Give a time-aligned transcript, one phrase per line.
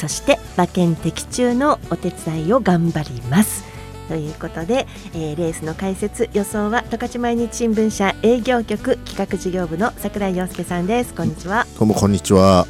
[0.00, 3.64] そして馬券的中のお手伝いを頑張ります。
[4.08, 11.12] ということで、えー、レースの解説予想は十勝毎日新聞社営業局企画事業部の櫻井陽介さんです。
[11.12, 11.66] こんにちは。
[11.78, 12.66] どうもこんにちは。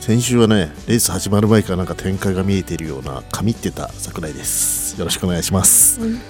[0.00, 4.98] 先週はねレース始まる前からなんか展開が見えているような神ってた櫻井です。
[4.98, 6.00] よろしくお願いします。
[6.00, 6.20] 喋、うん、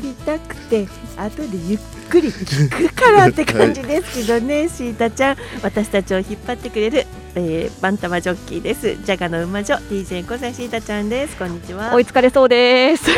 [0.00, 0.86] りたくて
[1.16, 1.78] 後でゆっ
[2.08, 8.96] くり聞くからって感じですけどね、はい、シータちゃん私たちを引っ張ってくれるえー、バンタマジョッキーです。
[8.96, 11.36] ジャガの馬女 DJ 小西シータちゃんです。
[11.36, 11.94] こんにちは。
[11.94, 13.08] 追いつかれそうです。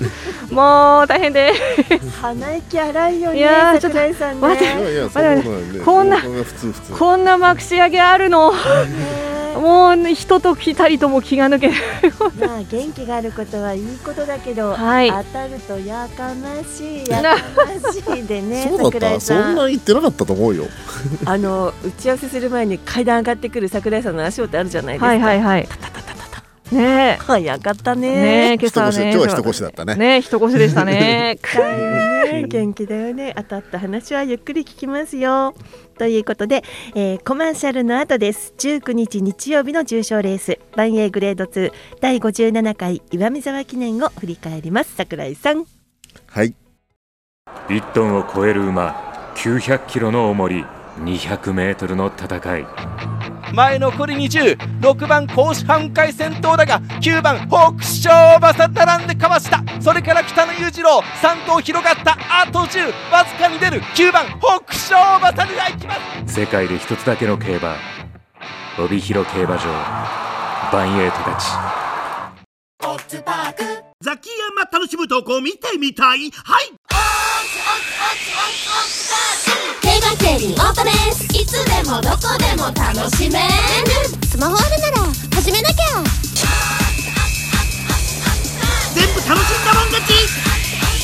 [0.52, 1.52] もう大変で
[2.20, 3.38] 鼻息荒いよね。
[3.38, 6.22] いやちょっと待って、待って、こんな
[6.98, 8.52] こんなまくし上げあるの？
[9.62, 11.68] もう人と来たりとも気が抜け
[12.44, 17.36] まあ元気があることはいいことだけど、はい、当たるとやかましいやか
[17.84, 20.64] ましいでね そうだったそんな言ってなかったと思うよ。
[21.24, 25.06] あの打ち合わせする前に階段上がってくる桜井さんの足音あるじゃないですか。
[25.06, 25.68] はいはいはい
[26.72, 28.54] ね早かったね。
[28.54, 29.12] ね今朝ね。
[29.12, 29.94] 今日は人越しだったね。
[29.94, 31.38] ね人越しでしたね。
[32.32, 33.32] ね 元気だよね。
[33.36, 35.54] 当たった話はゆっくり聞きますよ。
[35.98, 36.64] ということで、
[36.94, 38.54] えー、コマーシャルの後です。
[38.58, 44.94] 19日日曜日の重賞レース、バンエーグレード2第57回岩見沢記念を振り返ります。
[44.96, 45.64] 桜井さん。
[46.26, 46.54] はい。
[47.68, 50.64] 1トンを超える馬、900キロの重り。
[50.98, 52.66] 200メートルの戦い
[53.52, 59.62] 前残り206番甲子半回戦闘だが9番北勝馬さ並んでかわした。
[59.80, 65.94] それから北野裕次郎3頭広がったあと10わずかに出る9番北勝馬さでいきま
[66.26, 66.34] す。
[66.40, 67.76] 世界で一つだけの競馬
[68.78, 69.64] 帯広競馬場
[70.72, 71.46] バンエイトたち。
[74.00, 76.30] ザキヤマ楽しむ投稿見てみたい？
[76.30, 76.72] はい
[79.80, 81.24] 競馬競輪オートレース。
[81.36, 83.46] いつでもどこでも楽しめる。
[84.28, 86.02] スマホあるなら始めなきゃ。
[88.94, 90.12] 全部楽しんだもん勝ち。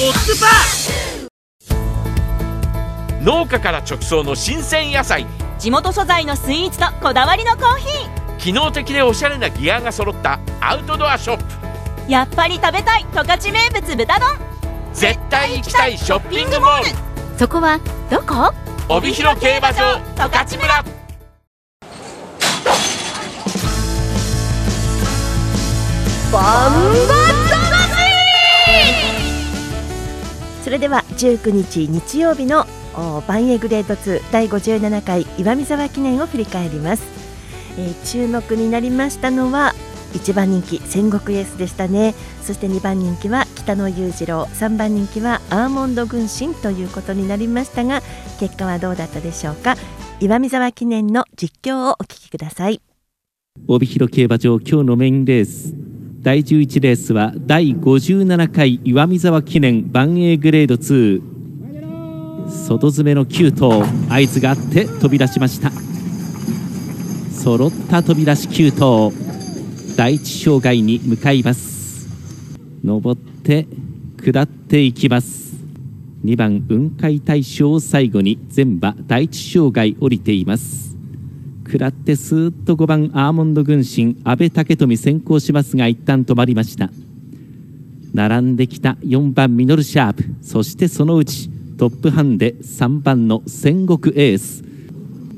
[0.01, 1.29] オッズパー
[3.23, 5.27] 農家から直送の新鮮野菜。
[5.59, 8.37] 地元素材のスイーツとこだわりのコーヒー。
[8.39, 11.45] 機能的でおしゃれなギアが揃ったアウトドアショップ。
[12.11, 14.48] やっぱり食べたい十勝名物豚丼
[14.99, 17.39] 絶対行きたいショッピングモール。
[17.39, 17.79] そこは
[18.11, 18.53] どこ？
[18.89, 20.85] 帯広競馬場十勝村。
[26.33, 26.73] バン
[27.09, 27.19] バ
[30.65, 32.67] それでは19日日曜日の
[33.27, 37.05] バンエグレード2第57回岩見沢記念を振り返ります、
[37.79, 39.73] えー、注目になりましたのは
[40.13, 42.15] 1番人気戦国エースでしたね。
[42.43, 44.45] そして2番人気は北野裕次郎。
[44.45, 48.03] 3番人気はアーモンド軍神ということになりましたが
[48.41, 49.77] 結果はどうだったでしょうか。
[50.21, 52.81] 岩見沢記念の実況をお聞きください。
[53.67, 55.75] 帯広競馬場今日のメインレース。
[56.21, 61.39] 第11レースは第57回岩見沢記念万栄グレード2
[62.49, 65.71] 外詰めの9頭合図があって飛び出しました。
[67.33, 69.28] 揃った飛び出し9頭。
[69.99, 72.09] 第一障害に向かいます。
[72.85, 73.67] 上って
[74.23, 75.57] 下っていきます。
[76.25, 80.97] 2番雲海大将を最後に全馬第一障害降りています。
[81.69, 86.91] 下ってスーッと5番アーモンド軍神阿部武富先行しますが一旦止まりました。
[88.15, 94.63] 並んできた4番ミノルシャープそしてそのうちトップハンデ3番の戦国エース。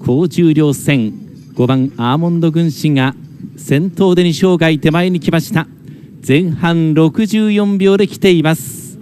[0.04, 1.14] 高重量戦
[1.54, 3.14] 5番アーモンド軍神が
[3.60, 5.66] 先頭で2障害手前に来ました。
[6.26, 8.98] 前半64秒で来ています。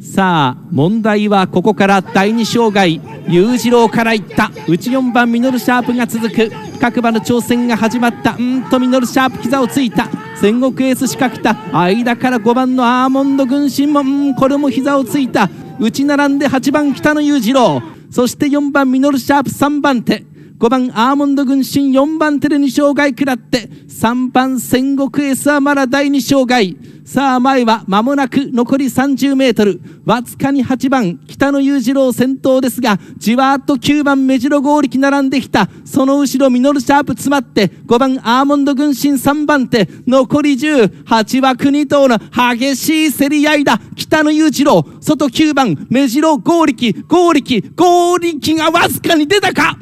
[0.00, 4.50] さあ問題はここから第2障害裕次郎からいった。
[4.66, 6.50] 内4番ミノルシャープが続く。
[6.80, 8.36] 各馬の挑戦が始まった。
[8.38, 10.08] うんとミノルシャープ膝をついた。
[10.40, 11.56] 戦国エース仕掛けた。
[11.76, 15.50] 間から5番のアーモンド軍神もんこれも膝をついた。
[15.78, 17.82] 内並んで8番北野裕次郎。
[18.10, 20.24] そして4番ミノルシャープ3番手。
[20.58, 29.80] 5番アーモンド軍神4番テレに障害食らって3番戦国エスはまだ第2障害さあ前は間もなく残り30メートル。
[30.04, 35.70] わずかに8番北野裕次郎先頭ですがじわーっと9番目白剛力並んできた。
[35.86, 39.88] その後ろミノルシャープ詰まって5番アーモンド軍神3番手。
[40.06, 43.80] 残り108枠2頭の激しい競り合いだ。
[43.96, 47.04] 北野裕次郎外9番目白剛力。
[47.08, 49.78] 剛力剛力がわずかに出たか。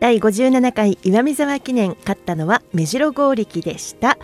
[0.00, 4.18] 第57回岩見沢記念勝ったのは目白剛力でした。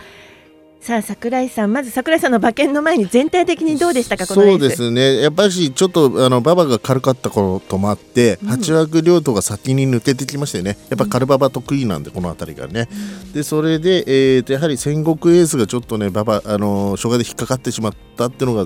[0.79, 5.21] さあ桜井さんまず桜井さんの馬券の前に全体的にどうでしたかそうですね。
[5.21, 10.77] やっぱりちょっとあの馬場が軽かったこともあって、うん、8枠両党が先に抜けてきましてね。
[10.89, 12.87] やっぱ軽馬場得意なんでこの辺りがね、
[13.25, 18.65] うん、でそれで、えー、とやはり戦国エースがちょっとね馬場あの障害で引っかかってしまったっていうの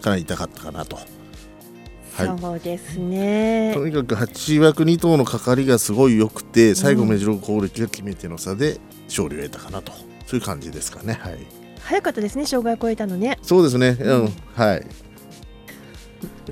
[0.00, 0.98] かなり痛かったかなと。
[2.26, 3.72] はい、そうですね。
[3.74, 9.92] とにかく8枠2頭のかかりがすごい良くて最後目白攻撃が決めての差で勝利を得たかなと。
[10.26, 11.14] そういう感じですかね。
[11.14, 11.38] はい。
[11.80, 13.38] 早かったですね障害を超えたのね。
[13.42, 13.96] そうですね。
[14.00, 14.86] うん、はい。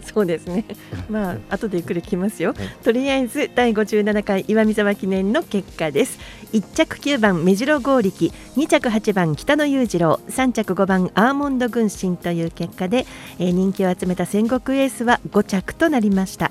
[0.05, 0.65] そうですね。
[1.11, 2.55] まあ後でゆっくり聞きますよ。
[2.83, 6.19] とりあえず第57回岩見沢記念の結果です。
[6.57, 13.05] 1着9番目白剛力、2着8番北野裕次郎、3着5番アーモンド軍神という結果で、
[13.39, 16.51] えー、人気を集めた戦国エースは5着となりました。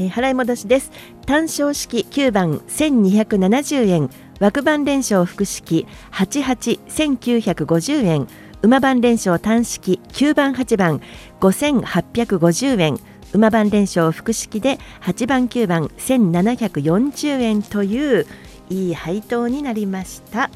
[0.00, 0.90] えー、払い戻しです。
[1.24, 4.10] 単勝式9番1270円、
[4.40, 8.26] 枠番連勝複式881950円。
[8.62, 11.00] 馬番連勝単式9番8番
[11.38, 12.98] 5850円
[13.32, 18.26] 馬番連勝複式で8番9番1740円という
[18.70, 20.50] いい配当になりました。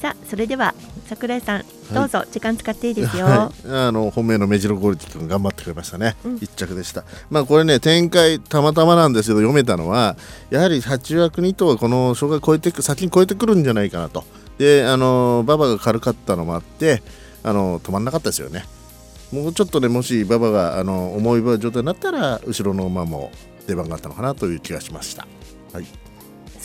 [0.00, 0.74] さあそれでは
[1.06, 7.04] 桜井さんどうぞ時間使っていいですよ、はい、あの本命の目白ゴルティ君頑張ってくれましたね、うん、着でした。
[7.30, 10.16] まあこれね展開たまたまなんですけど読めたのは
[10.50, 14.24] やはり8枠2頭はこの障害超えて先に超えてくるんじゃないかなと。
[14.58, 17.02] であの馬場が軽かったのもあって
[17.42, 18.66] あの止まんなかったですよね。
[19.32, 23.30] もうちょっとねもし馬場があの重い状態になったら後ろの馬も
[23.66, 25.26] 出番があったのかなという気がしました。
[25.72, 26.05] はい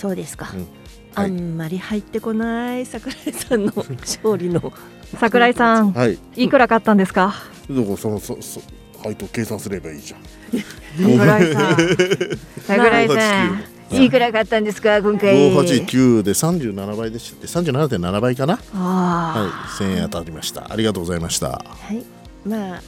[0.01, 0.59] そうですか、うん。
[0.61, 0.67] はい、
[1.13, 4.73] あんまり入ってこない櫻井さんの 勝利の。
[5.19, 7.35] 櫻井さん、はい、いくら買ったんですか？
[7.69, 8.61] どこそのそそ
[9.03, 10.21] 配当計算すればいいじゃん。
[10.97, 11.77] 櫻井さん。
[12.65, 15.01] 櫻井さんいくら買ったんですか？
[15.01, 15.35] 今回。
[15.51, 18.57] 589で37倍でしたって37.7倍かな？
[18.73, 19.83] はい。
[19.83, 20.71] 1000円当たりました。
[20.71, 21.49] ありがとうございました。
[21.49, 21.63] は
[21.93, 22.03] い。
[22.47, 22.81] まあ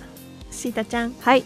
[0.49, 1.13] シータちゃん。
[1.19, 1.43] はい。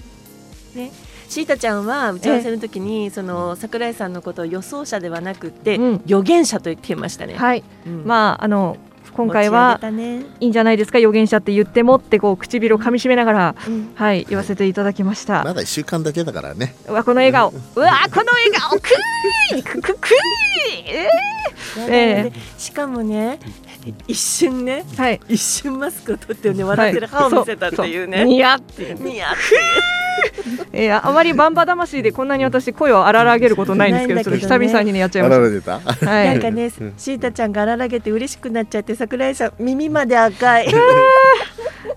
[0.75, 0.91] ね
[1.29, 7.35] シータちゃんは打ち合わせの時にその桜井さんのことを予想者ではなくて、うん、予言者と言っていましたね。
[7.35, 8.77] はい、うん、まああの
[9.13, 9.79] 今回は、
[10.39, 10.99] いいんじゃないですか？
[10.99, 15.43] 予言者って言ってもってこう唇を噛みしめながら、うん、はい言わせていただきました。
[15.43, 16.75] まだ一週間だけだからね。
[16.87, 18.79] うわこの笑顔、うわこの笑顔。
[18.79, 18.89] く
[19.57, 19.63] い。
[19.63, 20.13] くくくい。
[20.87, 23.39] えー、えー、しかもね
[24.07, 28.25] 一瞬ね、はい、一瞬マスクを取ってね笑ってる歯を見せたっていうね。
[28.25, 29.37] ニヤってニヤって。
[30.71, 35.79] えー、あまりバンバ魂でこんなに私声を荒らげることないんですけど、ちょっと久々にねやっちゃいました。
[35.79, 40.67] はい、なんかね、シータちゃんが荒らげて嬉しくなっちゃって桜井さん耳まで赤い。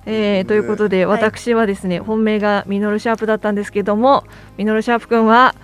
[0.06, 4.24] えー、ということで、私はですね本命がミノルシャープだったんですけども
[4.56, 5.54] ミノルシャープ君は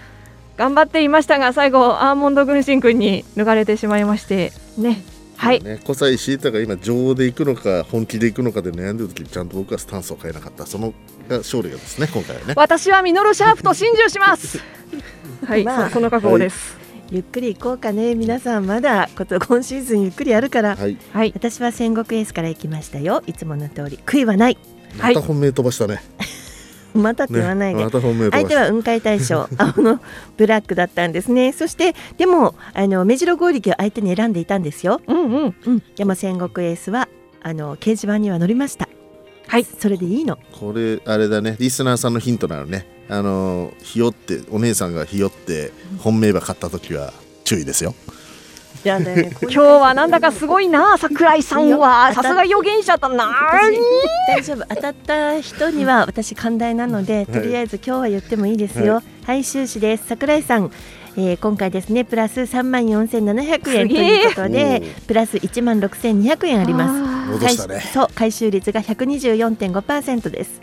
[0.56, 5.02] 頑張っていましたが最後アーモンド軍神君に抜かれてしまいましてね
[5.36, 10.66] はい、ね、小西シータが今情で行くのか本気で行くのかで悩んでる時にちゃんと僕はスタンスを変えなかった。
[10.66, 10.92] その
[11.28, 12.54] が勝利がですね今回はね。
[12.56, 14.60] 私はミノルシャープと心中します。
[15.44, 17.16] はい、まあ、その覚悟です、はい。
[17.16, 18.14] ゆっくり行こうかね。
[18.14, 23.22] 皆さんまだこと今シーズンゆっくりやるから、はい、はい、私は戦国エースから行きましたよ。
[23.26, 24.58] いつもの通り悔いはない。
[24.98, 26.00] また本命飛ばしたね、
[27.02, 30.00] またって言わないで、ね、ま、相手は雲海大将 青の
[30.36, 31.52] ブラックだったんですね。
[31.52, 37.08] そしてでもあの目白剛力を相手に選んでいたんですよ、うんうんうん、でも戦国エースは
[37.42, 38.88] あの掲示板には乗りました。
[39.48, 39.64] はい。
[39.64, 40.38] それでいいの。
[40.52, 41.56] これあれだね。
[41.60, 42.96] リスナーさんのヒントなのね。
[43.08, 47.12] あのひよってお姉さんがひよって本命馬買った時は
[47.44, 47.94] 注意ですよ、
[48.86, 52.12] やね、 今日はなんだかすごいな桜井さんは。
[52.12, 53.30] さすが予言者だな。
[54.28, 54.64] 大丈夫。
[54.68, 60.04] 当たった人には私寛大なのでとりあえず今日は言ってもいいですよ、はい、はい、終始です。
[60.08, 60.70] 桜井さん
[61.18, 67.66] えー、今回ですねプラス3万4700円ということでプラス1万6200円あります。
[67.66, 70.60] ね、そう回収率が124.5%です。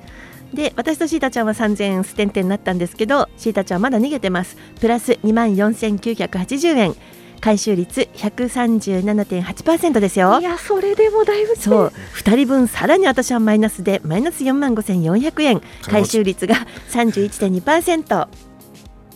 [0.54, 4.56] で私とシータちゃんは3000ステンテになったんですけどシータちゃんはまだ逃げてます。
[4.80, 6.96] プラス2万4980円
[7.44, 10.40] 回収率137.8%ですよ。
[10.40, 11.94] いやそれでもだいぶそう。
[12.16, 15.62] 2人分さらに私はマイナスでマイナス4万5400円。
[15.82, 16.56] 回収率が
[16.92, 18.28] 31.2%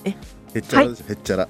[0.03, 0.10] え
[0.55, 1.48] へっちゃらです、へっちゃら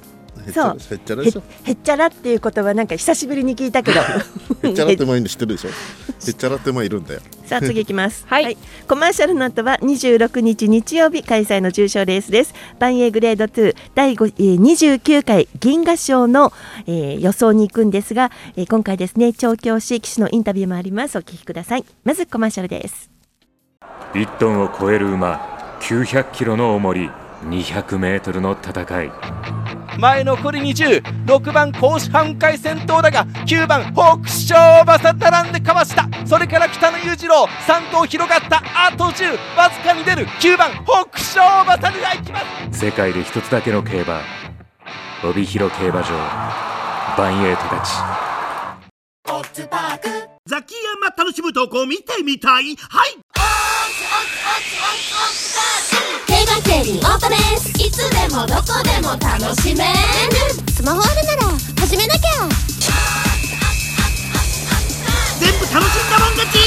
[0.48, 1.44] へっちゃらですへっちゃらでしょ。
[1.64, 4.00] へっちゃらっていう言葉なんか久しぶりに聞いたけど。
[4.64, 5.70] へっちゃらって前に知ってるでしょ。
[6.28, 7.22] へっちゃらって前いるんだよ。
[7.46, 8.26] さあ次いきます。
[8.28, 8.58] はい。
[8.88, 12.54] コマーシャルの後は26日日曜日開催の重賞レースです。
[12.80, 16.54] バンエーグレード2第5、えー、29回銀河賞の、
[16.86, 21.18] えー予想に行くんですが、えー今回ですね調教師騎手のインタビューもあります。
[21.18, 21.86] お聞きください。
[22.04, 23.10] まずコマーシャルです。
[24.14, 27.10] 1トンを超える馬900キロの重り
[27.46, 29.12] 200メートルの戦い
[29.98, 36.08] 前残り206番甲子半回先頭だが9番北勝馬さ並んでかわした。
[36.26, 40.28] それから北野裕次郎3頭広がったあと10わずかに出る。
[40.28, 42.40] 9番北勝馬さでいきま
[42.72, 42.80] す。
[42.80, 44.22] 世界で一つだけの競馬
[45.24, 46.10] 帯広競馬場
[47.18, 47.92] バンエイトたち。
[50.46, 52.76] ザキヤマ楽しむ投稿見てみたい？
[52.76, 53.18] はい
[56.28, 59.94] 競馬競輪オートレースいつでもどこでも楽しめる。
[60.74, 62.48] スマホあるなら始めなきゃ。
[65.40, 66.58] 全部楽しんだもん勝ち。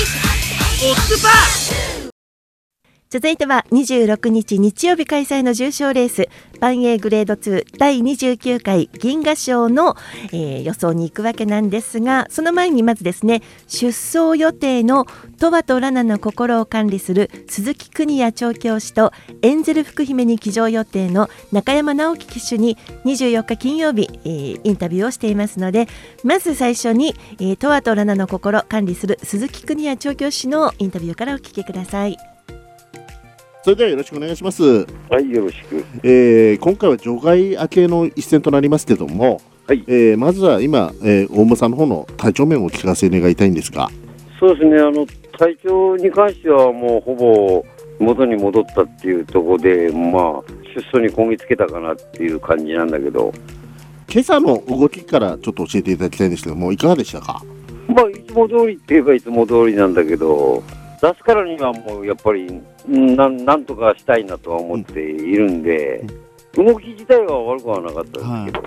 [0.83, 2.00] オッズパー
[3.13, 6.29] 続いては26日日曜日開催の重賞レース
[6.61, 15.07] バンエーグレード2第29回銀河賞の、えー予想に行くわけなんですがその前にまずですね出走予定の
[15.41, 19.13] トワとラナの心を管理する鈴木邦也調教師と
[19.43, 25.89] エンゼル福姫に騎乗予定の中山直樹騎手に24日金曜日、えーインタビューをしていますので
[26.23, 32.30] まず最初に、えー、トワとラナの心を管理する鈴木邦也調教師のインタビューからお聞きください。
[33.63, 34.63] それではよろしくお願いします。
[35.11, 35.85] はい、よろしく。
[36.03, 39.85] えー今回は除外明けの一戦となりますけども、はい。
[39.87, 43.91] えーまずは今、えー大間さんの方の体調面をお聞かせ願いたいんですが。
[44.39, 45.07] そうですね、あの、
[45.39, 47.65] 体調に関してはもうほぼ
[47.99, 53.31] 元に戻ったっていうところで、まあ、出走にこぎつけたかなっていう感じなんだけど、
[54.11, 57.43] 今朝の動きからちょっと教えていただきたいんですけどもいかがでしたか？
[57.89, 60.63] まあ、いつも通りって言えばいつも通りなんだけど、
[61.01, 62.43] 出すからにはもうやっぱり、
[62.89, 66.05] んなんなんとかしたいなとは思っているんで、
[66.55, 68.63] 動き自体は悪くはなかったですけど、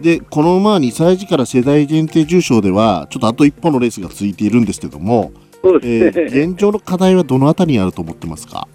[0.00, 6.42] でこの馬は2歳児から世代限定重賞ではちょっとあと一歩のレースが続いているんですけども、そうえですね。
[6.42, 8.68] ー現状の課題はどのあたりにあると思ってますか？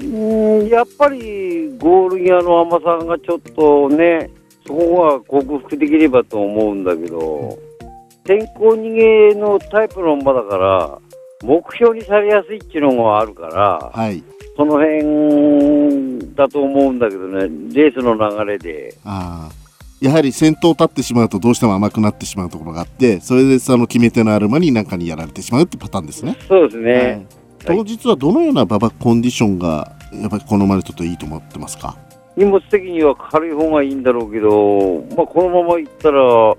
[0.00, 4.30] うんやっぱりゴール際の甘さがちょっとね、
[4.66, 7.58] そこは克服できればと思うんだけど、
[8.24, 10.98] 天候逃げのタイプの馬だから、
[11.42, 14.22] 目標にされやすいっていうのがあるから、はい。
[14.56, 17.40] その辺だと思うんだけどね、
[17.72, 18.94] レースの流れで。
[19.04, 19.62] あー
[20.04, 26.36] やはり先頭立ってしまうとどうしても甘くなってしまうところがあってそれでその決め手のある馬に何かにやられてしまうってパターンですね。
[26.48, 27.24] そうですね。
[27.64, 31.96] 当日はどのような馬場コンディションがやっぱりこの馬にといいと思ってますか？
[32.36, 36.56] 荷物的には軽い方がいいんだろうけど、まあ、このままいったら、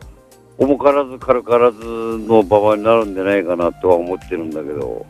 [0.64, 5.06] 重からず軽からずの馬場になるんじゃないかなとは思ってるんだけど。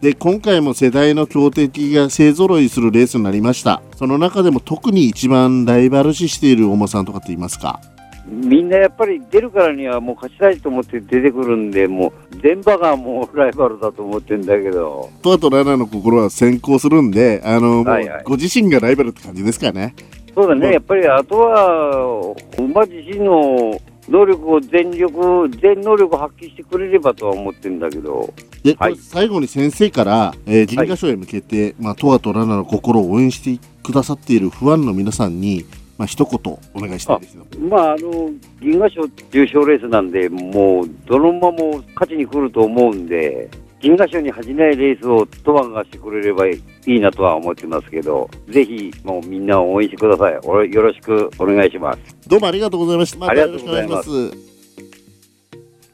[0.00, 3.80] で今回も世代の強敵が勢ぞろいするレースになりました。
[3.96, 7.80] その中でも特に一番ライバル視している重さんとかっていますか？
[8.26, 18.24] みんなやっぱり出るからにはもう勝ちたいと思って出てくるんで、もう電波がもうライバルだと思ってるんだけど、トアとラナの心は先行するんであの、もうはいはい。
[18.24, 19.94] ご自身がライバルって感じですかね。
[20.34, 28.32] そうだね、やっぱりあとは馬自身の能力を全力、全能力を発揮してくれればとは思ってるんだけど、
[28.62, 35.64] で、これ最後に先生から、えー、銀河賞へ向けて、まあ、トアとラナの心を応援してくださっているファンの皆さんに、
[35.96, 37.46] まあ一言お願いしたいですよ。
[37.70, 38.30] まあ、あの
[38.60, 43.48] 銀河賞重賞レースなんで、もうどの馬も勝ちに来ると思うんで、
[43.84, 50.38] 銀河賞に恥じないレースをトワンがしてくれればいいなとは思ってますけど、ぜひもうみんな応援してください。
[50.42, 52.16] およろしくお願いします。
[52.26, 53.18] どうもありがとうございました。
[53.18, 54.54] またありがよろしくお願いとうございましますす。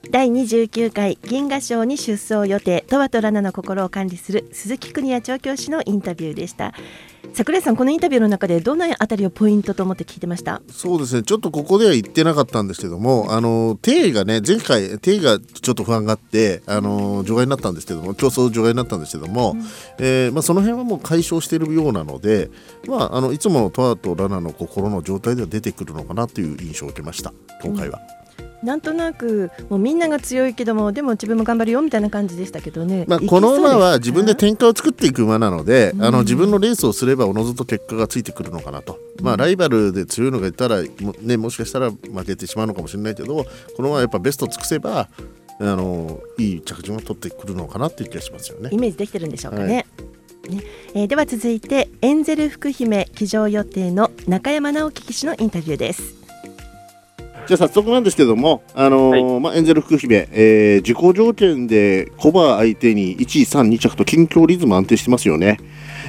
[0.09, 6.73] 第29回銀河賞に出走予定トワとラナの心を管理する鈴木邦也調教師のインタビューでした
[7.33, 10.61] 桜井さんこのインタビューの中でどのあたりをポイントと思って聞いてました？
[10.69, 19.57] そうですね、ちょっとここでは言ってなかったんですけども、あの定がね、前回、定がちょっと不安があって、あの除外になったんですけども、競争除外になったんですけども、
[19.99, 22.51] えーまあ、その辺はもう解消しているようなので、
[22.87, 27.33] まあ、あのいつものトアとラナの心の状態では出てくるのかなという印象を受けました、
[27.63, 28.01] 今回は。
[28.63, 33.05] なんとなくもうみんなが強いけどもでも自分も頑張るよみたいな感じでしたけどね。
[33.09, 36.05] まあ、この馬は自分で展開を作っていく馬なので、うん。
[36.05, 43.45] あの自分のレースをすればおのずと結果がついてくるのかなと、まあ、ライバルで強いのがいたらも,、ね、もしかしたら負けてしまうのかもしれないけど
[43.77, 45.09] この馬はやっぱベストを尽くせば
[45.61, 48.71] あのいい着順を取ってくるのかなっていう気がしますよね。
[48.73, 48.79] イ。
[48.79, 49.67] メージできてるんでしょうかね。
[49.67, 49.87] ね。
[50.95, 56.20] えーでは続いてエンゼル福姫騎乗予定の中山直樹騎手のインタビューです
[57.51, 65.59] じゃあ早速なんですけども、あのーまあ、エンゼル福姫、えー、自己条件でコバ相手に1位、3、2着と近況リズム安定してますよね、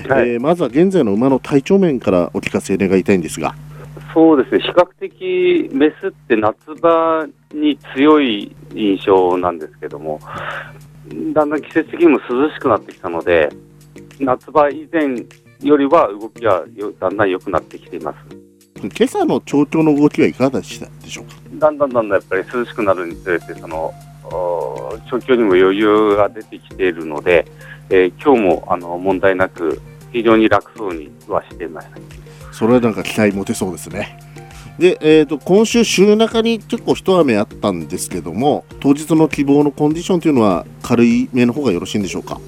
[0.03, 3.55] えーまずは現在の馬の体調面からお聞かせ願いたいんですが。
[4.13, 10.19] そうですね、比較的メスって夏場に強い印象なんですけども、
[11.33, 13.49] だんだん季節的にも涼しくなってきたので、
[14.19, 15.07] 夏場以前
[15.63, 18.40] よりは動きはよだんだん良くなってきています。
[18.89, 21.33] 今朝の調教の動きはいかがでしたでしょうか？
[21.53, 27.45] だんだんだんだんやっぱり涼しくなるにつれて、そのお調教にも余裕が出てきているので、
[27.89, 31.99] えー今日もあの問題なく、非常に楽そうにはしていました。
[32.53, 34.19] それはなんか期待持てそうですね。
[34.79, 42.39] で、えー、と今週、週中に結構一雨あったんですけども、当日の希望のコンディションというのは、軽いめの方がよろしいんでしょうか？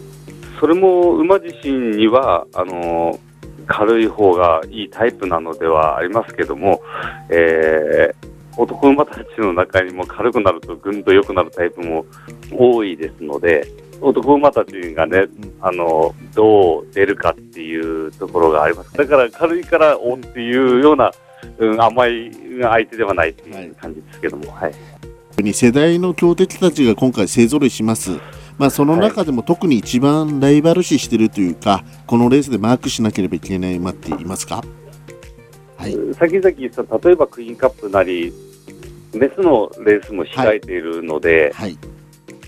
[0.60, 3.20] それも馬自身にはあの
[3.68, 6.82] 軽い方がいいタイプなのではありますけども、
[7.30, 12.06] えー男馬たちの中にも軽くなるとぐんと良くなるタイプも
[12.52, 13.68] 多いですので、
[14.00, 15.26] 男馬たちがね、
[15.62, 18.94] あのどう出るかっていうところがあります。
[18.94, 21.12] だから軽いからおっていうような、
[21.58, 24.74] うん、甘い相手ではないっていう感じですけども、はい。
[25.42, 28.20] に世代の強敵たちが今回勢ぞろいします。
[28.58, 34.64] まあ、その中でも特に一番ライバル視しているというか、このレースでマークしなければいけない馬っていますか？
[36.18, 38.32] 先々言った例えばクイーンカップなり、
[39.14, 41.52] メスのレースも控えているので、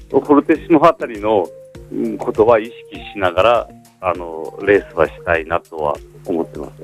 [0.10, 1.48] フォルテッシモあたりの
[1.92, 2.74] うんことは意識
[3.14, 3.70] しながら、
[4.02, 5.96] あのレースはしたいなとは
[6.26, 6.84] 思ってます。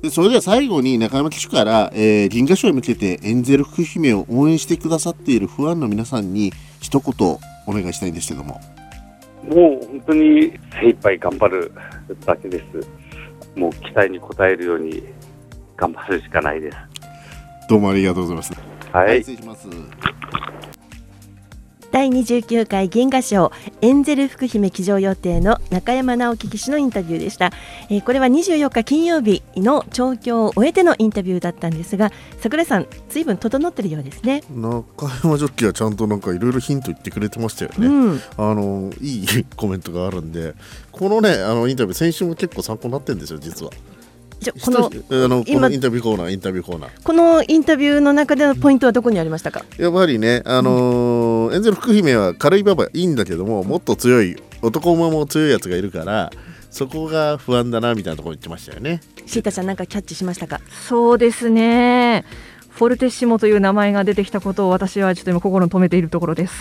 [0.00, 8.60] でそれでは最後に中山騎手から、えー、銀河賞へ向けてエンゼル福姫を応援してくださっているファンの皆さんに一言お願いしたいんですけども。
[9.48, 11.72] もう本当に精一杯頑張る
[12.24, 12.88] だけです。
[13.58, 15.02] もう期待に応えるように
[15.76, 16.76] 頑張るしかないです。
[17.68, 18.52] どうもありがとうございます。
[18.92, 19.68] はい、失礼します。
[21.92, 27.52] 第29回銀河賞エンゼル福姫騎乗予定の中山直樹騎手のインタビューでした、
[27.90, 34.42] えーこれは24日金曜日の調教を終えてのインタビューだったんですが桜井さん随分整ってるようですね。
[34.48, 38.20] 中山ジョッキーはちゃんとなんかいろいろヒント言ってくれてましたよね、うん。
[38.38, 40.54] あのいいコメントがあるんで
[40.90, 43.72] このねあのインタビュー先週も結構参考になってるんですよ実は。
[44.40, 46.90] じゃこのあのこ今のインタビューコーナーインタビューコーナー。
[47.04, 49.64] このインタビューの中でのポイントはどこにありましたか？
[49.78, 51.11] やっぱりね、あのー
[51.52, 56.30] エンゼル福姫は軽い馬場いいんだけどももっと強い男馬も強いやつがいるから
[56.70, 59.00] そこが不安だなみたいなところ言ってましたよね。
[59.26, 60.60] シータちゃんなんかキャッチしましたか？
[60.88, 62.24] そうですね。
[62.70, 66.54] フォルテッシモという名前が出てきたことを私はちょっと今心に留めているところです。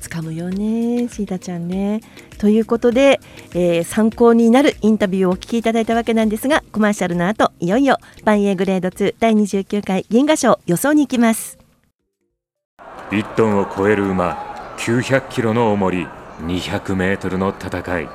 [0.00, 2.02] 掴むよねシータちゃんね。
[2.36, 3.18] ということで、
[3.54, 11.56] えー参考になるインタビューをお聞きいただいたわけなんですがコマーシャルの後いよいよバンエーグレード2第29回銀河賞予想に行きます
[13.12, 16.06] 1トンを超える馬900キロの重り
[16.40, 18.08] 200メートルの戦い。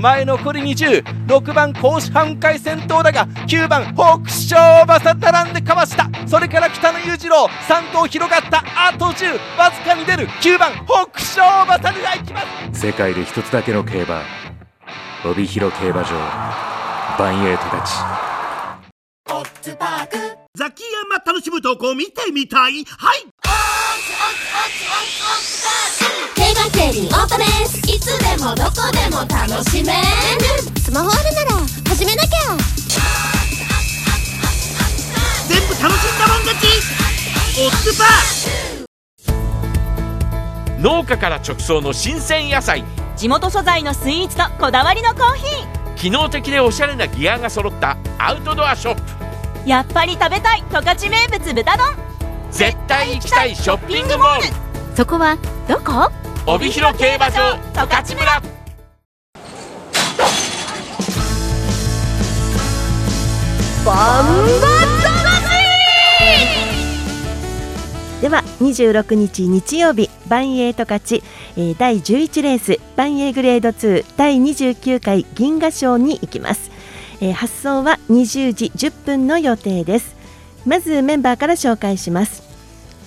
[0.00, 6.08] 前残り206番甲子半回先頭だが9番北勝馬さ並んでかわした。
[6.26, 8.64] それから北野裕次郎3頭広がった。
[8.88, 10.26] あと10わずかに出る。
[10.26, 12.40] 9番北勝馬さが行きま
[12.72, 12.80] す。
[12.86, 14.22] 世界で一つだけの競馬
[15.26, 16.08] 帯広競馬場
[17.18, 17.92] バンエイトたち
[20.54, 22.84] ザキヤマ楽しむ投稿見てみたい？
[22.84, 23.26] はい
[26.34, 27.78] 競馬競輪オートレース。
[27.88, 30.00] いつでもどこでも楽しめる。
[30.80, 32.56] スマホあるなら始めなきゃ。
[35.48, 36.66] 全部楽しんだもん勝ち。
[37.58, 38.86] オッズパー
[40.80, 42.84] 農家から直送の新鮮野菜。
[43.16, 45.64] 地元素材のスイーツとこだわりのコーヒ
[45.96, 49.00] 機能的でおしゃれなギアが揃ったアウトドアショップ。
[49.64, 52.05] ーやっぱり食べたい十勝名物豚丼
[52.56, 54.44] 絶対行きたいショッピングモール。
[54.96, 55.36] そこは
[55.68, 56.10] どこ？
[56.46, 58.42] 帯広競馬場十勝村。
[63.84, 64.26] バン
[68.22, 71.22] では26日日曜日バンエイト勝ち、
[71.58, 76.70] えー第11レースバンエイグレード2第29回銀河賞に行きます、
[77.20, 80.16] えー発送は20時10分の予定です。
[80.64, 82.42] まずメンバーから紹介します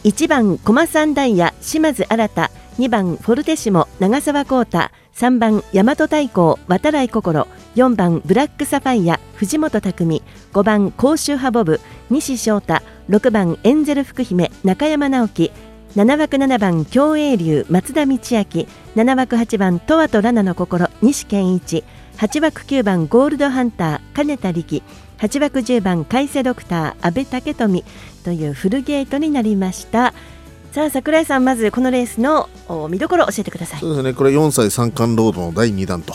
[0.06, 2.30] 1番駒三ダイヤ島津新
[2.78, 12.76] 2番フォルテシモ長澤浩太3番大和太鼓渡来心4番ブラックサファイア藤本匠5番甲州ハボブ西翔太
[13.10, 15.52] 6番エンゼル福姫中山直樹
[15.98, 21.84] 7枠7番競泳流松田道明7枠8番トワとラナの心西健一
[22.20, 24.82] 8枠9番ゴールドハンター金田力
[25.18, 27.84] 8枠10番海瀬ドクター阿部武富
[28.20, 30.14] というフルゲートになりました。
[30.72, 33.80] さあ桜井さんまずこのレースのお見どころ教えてください。
[33.80, 34.14] そうですね。
[34.14, 36.14] これ4歳三冠ロードの第2弾と、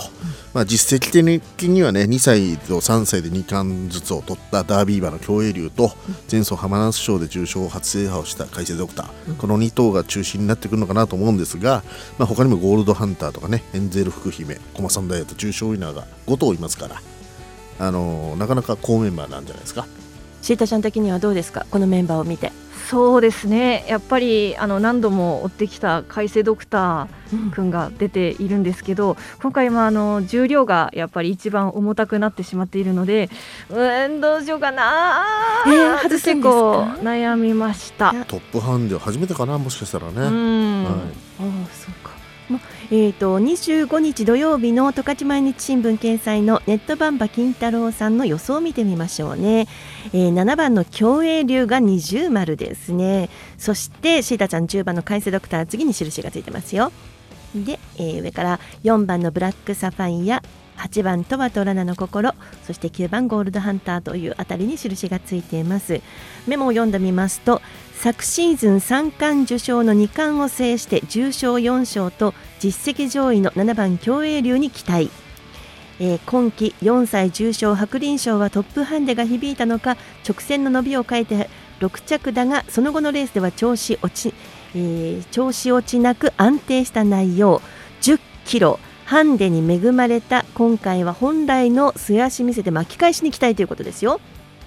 [0.53, 5.91] まあ、実績的にはね2歳と3歳で2冠ずつを取ったダービー馬の競泳竜と
[6.31, 11.83] 前走浜松賞で重賞初制覇をした海星ドクター、この2頭が中心になってくるのかなと思うんですが、
[12.19, 17.03] まあ、他にもゴールドハンターとかねエンゼル福姫駒さんダイヤと重賞ウィナーが5頭いますから、
[17.81, 19.89] あのーなかなか好メンバーなんじゃないですか。
[20.45, 21.65] シータちゃん的にはどうですか？
[21.71, 22.53] このメンバーを見て。
[22.91, 23.87] そうですね。
[23.89, 33.31] やっぱりあの何度も追ってきた海星ドクター君が出ているんですけど、今回もあの重量がやっぱり一番重たくなってしまっているので
[33.71, 35.25] うーんどうしようかな
[35.67, 38.13] えー外す結構悩みました。
[38.27, 40.13] トップハンデは初めてかなもしかしたらね。
[40.17, 40.85] うん。
[40.85, 40.93] はい。
[40.93, 40.97] あ
[41.41, 41.95] あそう
[42.91, 49.67] えー、と25日土曜日の十勝毎日新聞掲載のネットバンバ金太郎さんの予想を見てみましょうね、
[50.13, 53.31] えー7番の競泳流が二重丸ですね。
[53.57, 56.93] そしてシータちゃん10番の海星ドクター次に印がついてますよ。
[57.55, 60.43] で、えー上から4番のブラックサファイア
[60.79, 62.33] 8番トワとラナの心
[62.67, 66.01] そして9番ゴールドハンターというあたりに印がついています。
[66.47, 67.63] メモを読んでみますと
[67.95, 75.11] 昨シーズン3冠受賞の2冠を制して重賞4勝と実績上位の7番競泳流に期待、
[76.01, 79.97] えー今季4歳重賞白輪賞はトップハンデが響いたのか
[80.29, 81.49] 直線の伸びを変えて
[81.81, 84.35] 6着だがその後のレースでは調子落ち、
[84.75, 87.63] えー調子落ちなく安定した内容。
[88.03, 94.21] 10キロハンデに恵まれた今回は本来の末足見せて巻き返しに期待ということですよ。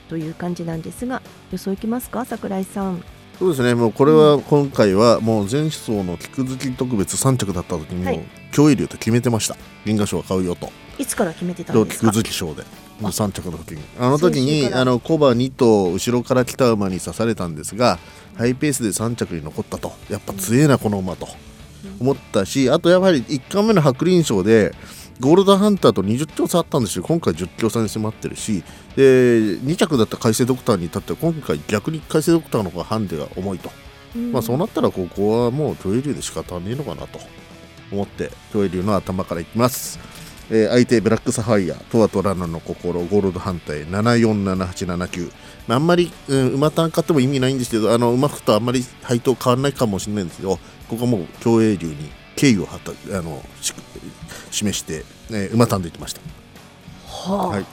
[0.09, 1.21] という感じなんですが
[1.51, 2.23] 予想いきますか？
[2.23, 3.03] 桜井さん。
[3.39, 3.73] そうですね。
[3.75, 8.21] もうこれは今回はもう前走の菊月特別3着だった時にもはい。
[8.51, 9.57] 競泳竜と決めてました。
[9.85, 10.69] 銀河賞は買うよと。
[10.99, 12.11] いつから決めてたんとですか？
[12.11, 12.63] 菊月賞で。
[13.01, 13.81] もう3着の時に。
[13.99, 17.97] あの時にあのコバ2頭後ろから来た馬に刺されたんですが
[18.35, 19.93] ハイペースで3着に残ったと。
[20.09, 21.27] やっぱ強えなこの馬と
[21.99, 24.73] 思ったしあとやはり1回目の白輪賞で
[25.19, 27.03] ゴールドハンターと20キロ差あったんですよ。
[27.03, 28.63] 今回10キロ差に迫ってるし。
[28.95, 33.71] で2着だった海星ドクターに至っては今回逆に海星ドクターの方がハンデが重いと、
[34.31, 37.19] まあそうなったらここはもう競泳竜で仕方ねえのかなと。
[37.91, 39.99] 思って競泳竜の頭からいきます、
[40.49, 45.31] えー相手ブラックサファイアトワとラナの心ゴールドハンター747879
[45.67, 50.57] まああんまり、うん、馬単買っても意味ないんですけどあの馬服とあんまり配当変わらないかもしれないんですけど
[50.89, 51.95] ここはもう競泳竜に
[52.35, 53.73] 敬意をはたあのし
[54.51, 56.21] 示して、えー馬単でいきました。
[57.07, 57.65] はあ、はい。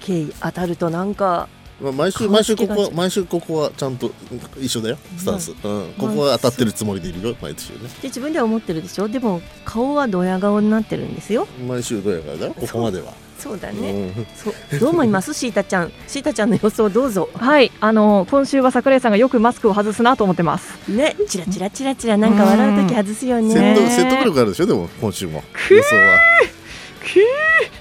[0.00, 1.48] 経緯当たるとなんか
[1.80, 4.10] まあ、毎週顔毎週ここは毎週ここはちゃんと
[4.58, 4.98] 一緒だよ。
[5.18, 5.56] スタンス、うん。
[5.98, 7.80] ここは当たってるつもりでいるよ毎週ね。
[8.00, 9.08] で自分では思ってるでしょ。
[9.08, 11.46] でも顔はドヤ顔になってるんですよ。
[11.66, 14.26] 毎週どうやからだよここまではそうだね、うん。
[14.34, 14.78] そう。
[14.78, 15.34] どう思います？
[15.34, 15.92] シータちゃん。
[16.08, 17.28] シータちゃんの予想どうぞ。
[17.34, 20.90] はい、あの今週は桜井さんがよくマスクを外すなと思ってます。
[20.90, 21.14] ね。
[21.28, 22.16] チラチラチラチラ。
[22.16, 23.76] なんか笑う時外すよね。
[23.88, 24.66] 説得力あるでしょ？
[24.66, 25.42] でも今週も。
[25.70, 26.18] 予想は。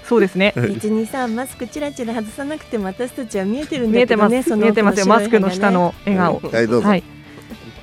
[0.07, 0.53] そうですね。
[0.55, 4.31] 別にさマスクチラチラ外さなくても私たちは見えてるん見えてます。
[4.35, 5.07] だけどね見えてますよ。
[5.07, 6.39] マスクの下の笑顔。
[6.41, 6.67] はい。
[6.67, 7.03] どうぞ、はい。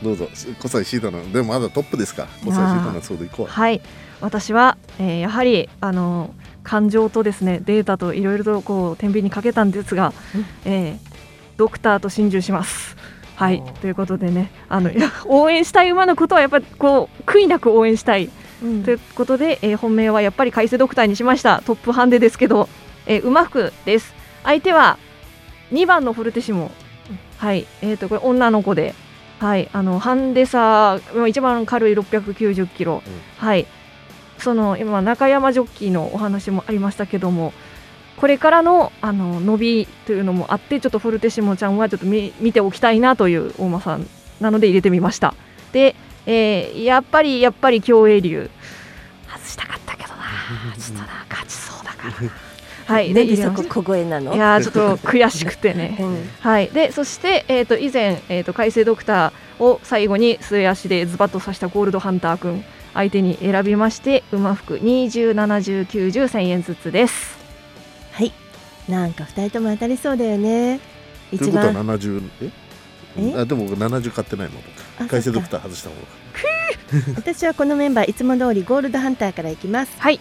[0.03, 0.29] どうぞ。
[0.61, 2.29] 小西シータのでもまだトップですか。
[2.45, 3.47] 小西シータのそうでいこう。
[3.47, 3.81] はい、
[4.21, 6.33] 私は、えーやはりあの
[6.63, 10.13] 感情とですねデータといろいろとこう天秤にかけたんですが、
[10.65, 11.13] えー
[11.59, 12.97] ドクターと心中します。
[13.37, 13.63] はい。
[13.83, 14.91] ということでねあの
[15.27, 18.31] 応援したい馬のことはやっぱりこう悔いなく応援したい、
[18.63, 18.83] うん。
[18.85, 21.63] ということで、えー本命はやっぱり海星ドクターにしました。
[21.65, 22.69] トップハンデですけど、
[23.07, 24.15] えー馬服です。
[24.45, 24.99] 相手は
[25.73, 26.71] 2番のフルテシモ、
[27.37, 27.67] はい。
[27.83, 28.95] えー、とこれ女の子で、
[29.43, 33.03] はい、あのハンデ差まあ一番軽い690キロ、
[33.39, 33.67] はい、
[34.43, 37.53] その今中山ジョッキーのお話もありましたけども
[38.17, 44.07] これからのあの伸びというのもあってちょっとフォルテシモちゃんはちょっと見見ておきたいなという大間さん
[44.41, 45.35] なので入れてみました。
[45.73, 48.51] で、えーやっぱりやっぱり競泳流
[49.29, 50.23] 外したかったけどな。
[50.79, 52.27] ちょっとな勝ちそうだから。
[52.29, 52.33] な
[52.85, 53.15] はい。
[53.15, 54.35] でそこ小声なの？
[54.35, 56.29] いやーちょっと悔しくてね、 うん。
[56.41, 67.39] はい、でそして、えー、と以前、えー、と海星ドクターを最後に末足でズバッと刺したゴールドハンター君相手に選びまして馬服2070901000円ずつです。
[68.13, 68.33] はい。
[68.89, 70.81] なんか二人とも当たりそうだよね。
[71.31, 72.51] 一ということは番70え？
[73.19, 73.35] え？
[73.37, 74.63] あでも70買ってないのあ
[74.99, 75.09] 僕。
[75.09, 75.41] 海星そっか。
[75.41, 76.03] ドクター外した方が。
[77.17, 79.93] 私はこのメンバーいつも通りゴールドハンターからいきます。
[79.99, 80.21] はい。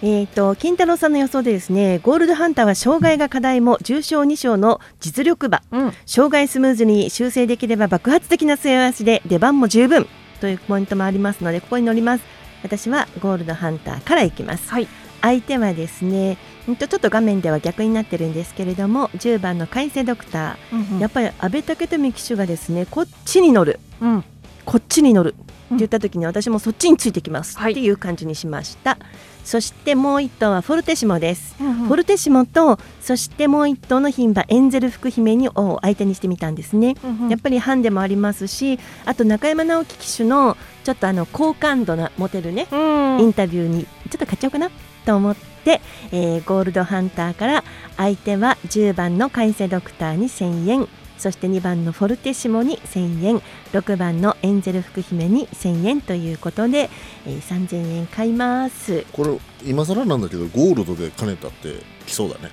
[0.00, 5.92] えー、と金太郎さんの予想でですねゴールドハンターは障害が課題も重賞2勝の実力馬、うん。
[6.06, 10.06] 障害スムーズに修正できれば爆発的な末足で出番も十分
[10.40, 12.24] というポイントもありますのでここに乗ります。
[12.62, 14.88] 私はゴールドハンターからいきます、はい。
[15.20, 20.98] 相手はですねちょっと画面では逆になってるんですけれども10番の海星ドクター、うんうん。
[20.98, 24.24] やっぱり阿部武富騎手がですねこっちに乗る、うん。
[24.64, 25.34] こっちに乗る
[25.68, 28.98] って言った時に私もそっちについてきますっていう感じにしました、
[29.44, 31.74] そしてもう一頭はフォルテシモです、うんうん。
[31.86, 37.28] フォルテシモとそしてもう一頭の牝馬エンゼル福姫にを相手にしてみたんですね、うんうん。
[37.28, 43.20] やっぱりハンデもありますしあと中山直樹騎手のちょっとあの好感度な持てるね、うん。
[43.20, 44.70] インタビューにちょっと買っちゃおうかな
[45.04, 45.80] と思って、
[46.12, 47.64] えーゴールドハンターから
[47.96, 56.88] 相手は10番の海星ドクターに1000円そして2番のフォルテシモに1000円6番のエンゼル福姫に1000円ということで、
[57.26, 59.04] えー3000円買います。
[59.12, 61.74] これ今更なんだけどゴールドで兼ねたって
[62.06, 62.50] 来そうだね。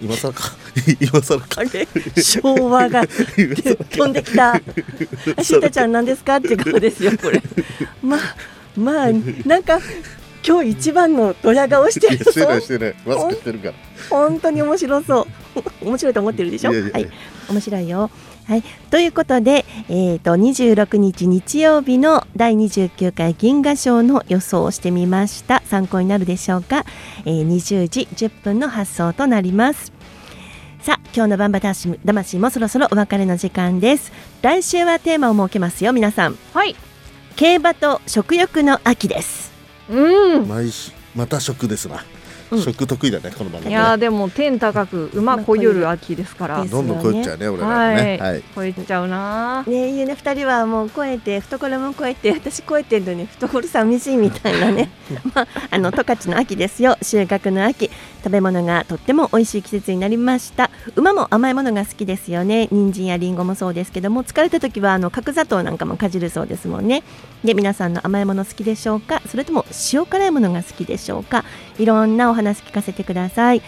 [0.00, 0.52] 今更か
[1.00, 1.62] 今更か。
[2.22, 4.52] 昭和が飛んできた。
[5.36, 6.36] あしーたちゃん何ですか？
[6.36, 7.42] っていう顔ですよこれ。
[8.02, 8.20] まあ
[8.76, 9.08] まあ
[9.46, 9.80] なんか
[10.46, 13.74] 今日一番のドヤ顔してるいやしてないしてないマスクしてるから。
[14.08, 15.26] 本当に面白そう
[15.82, 16.72] 面白いと思ってるでしょ？
[16.72, 16.88] いやいや。
[16.98, 17.12] いやはい。
[17.50, 18.10] 面白いよ。
[18.46, 18.62] はい。
[18.90, 25.62] ということでえっ、と26日日曜日の第29回銀河賞の予想をしてみました。
[25.66, 26.84] 参考になるでしょうか、
[27.26, 29.92] えー20時10分の発送となります。
[30.80, 34.12] さあ今日のバンバ魂魂もそろそろお別れの時間です。
[34.42, 36.38] 来週はテーマを設けますよ皆さん。
[36.54, 36.74] はい。
[37.36, 39.50] 競馬と食欲の秋です。
[39.90, 40.48] うん。
[40.48, 42.17] 毎週また食ですな、うん
[42.56, 43.74] 食得意だねこの番い組。
[43.74, 46.64] ねやーでも天高く馬こゆる秋ですから。
[46.64, 48.18] どんどん超えちゃうね俺らもね。
[48.20, 49.62] はい、超えちゃうな。
[49.66, 54.90] ねいうね二人はもう超えて懐も超えて私超えてるのに懐寂しいみたいなね。
[55.34, 56.96] まああの十勝の秋ですよ。
[57.02, 57.90] 収穫の秋。
[58.18, 60.70] 食べ物がとっても美味しい季節になりました。
[60.96, 62.68] 馬も甘いものが好きですよね。
[62.72, 67.02] 人参やりんごもそうですけども疲れた時はあの角砂糖なんかもかじるそうですもんね。
[67.44, 69.22] で皆さんの甘いもの好きでしょうか？
[69.26, 71.44] それとも塩辛いものが好きでしょうか？
[71.78, 73.62] いろんなお話聞かせてください、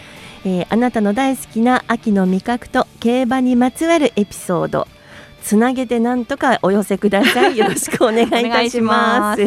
[0.45, 4.87] えーあなたの大好きな秋の味覚と競馬にまつわるエピソード。
[5.43, 7.57] つなげてなんとかお寄せください。
[7.57, 9.41] よろしくお願いいたします。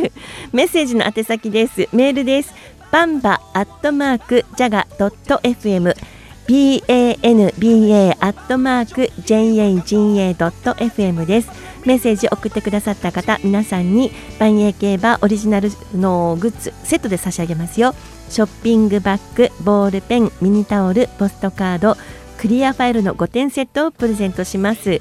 [0.52, 1.88] メッセージの宛先です。
[1.92, 2.52] メールです。
[2.90, 5.94] バンバアットマークジャガドット FM
[6.46, 11.48] banba アットマーク jaga ドット FM です。
[11.86, 17.94] メッセージ送ってくださった方皆さんに万栄競馬オリジナルのグッズセットで差し上げますよ
[18.28, 21.96] ショッピングバッグボールペンミニタオルポストカード
[22.38, 24.98] クリアファイルの5点セットをプレゼントします。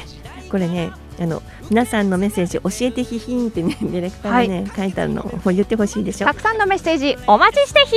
[0.50, 4.92] これねあの皆さんのメッセージ教えてヒヒーンってね ディレクターがね、書い。
[4.92, 6.26] てあるのを言ってほしいでしょ。
[6.26, 7.96] たくさんのメッセージお待ちしてヒ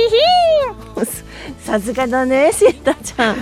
[0.96, 1.06] ーン。
[1.64, 3.36] さすがだねシータちゃん。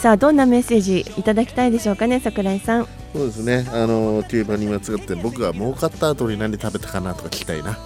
[0.00, 2.86] さあどんなメッセージいただきたいでしょうかね桜井さん。
[3.14, 3.66] そうですね。
[3.72, 7.78] あの競馬にまつわって僕が儲かった後に何食べたかなとか聞きたいな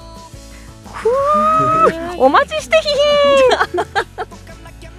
[2.18, 2.76] お待ちして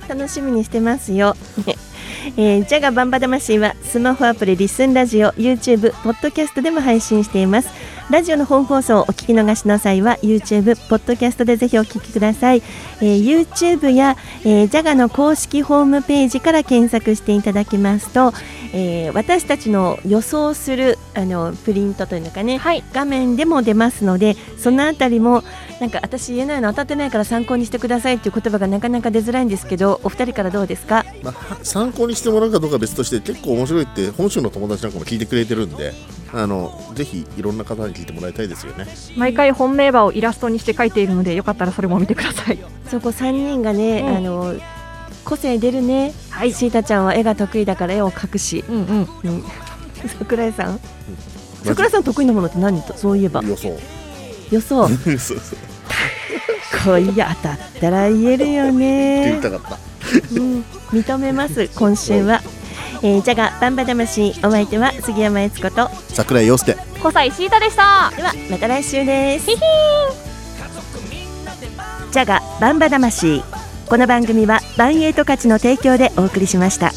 [0.08, 1.36] 楽しみにしてますよ。
[2.38, 7.70] えー、ジャガバンバ魂はスマホアプリリスンラジオ YouTube ポッドキャストでも配信しています。
[8.12, 12.62] ラジオの本放送をお聞き逃しの際は YouTube ポッドキャストでぜひお聞きください、
[13.00, 18.34] えー、YouTube や、えー、ジャガの公式ホームページから検索していただきますと、
[18.74, 22.60] えー、私たちの予想するあのプリントというのかね、
[22.92, 25.46] 画面でも出ますのでそのあたりも
[25.82, 31.04] なんか私言えないの当たってないから参考にしてくださいっていう言葉がなかなか出づらいんですけどお二人からどうですか？
[31.24, 35.94] まあ、参考にしてもらうかどうかは別として結構面白いって本州の友達なんかも聞いてくれてるんで
[36.32, 38.86] あのぜひいろんな方に聞いてもらいたいですよね。
[39.18, 42.60] 毎回本命馬をイラストにして書いているのでよかったらそれも見てください。
[42.88, 44.16] そこ3人がね、うん。
[44.18, 44.54] あの
[45.26, 46.14] 個性出るね。
[46.30, 46.54] はい。
[46.54, 49.08] シータちゃんは絵が得意だから絵を描くし、うんうん。
[49.24, 49.44] うん、
[50.20, 50.80] 桜井さん？
[51.64, 52.96] 桜井さん得意なものって何と？
[52.96, 53.42] そういえば。
[53.42, 53.76] 予想。
[54.52, 54.88] 予想
[56.86, 59.78] こいや当たったら言えるよって言ねいたかった。
[60.36, 62.42] うん、認めます今週は、
[63.02, 65.90] えー、じゃがバンバ魂お相手は杉山悦子と。
[66.10, 66.76] 桜井陽介。
[67.02, 68.12] 小西シータでした。
[68.16, 69.46] ではまた来週です。
[69.46, 69.62] ヒヒ
[72.12, 73.42] じゃがバンバ魂。
[73.92, 76.94] この番組はバンエイト価値の提供でお送りしました